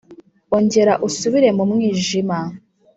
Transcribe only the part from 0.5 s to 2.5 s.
ongera usubire mu mwijima.